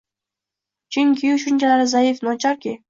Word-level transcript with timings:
Chunki 0.95 1.31
u 1.35 1.39
shunchalar 1.45 1.89
zaif, 1.97 2.29
nochorki! 2.31 2.77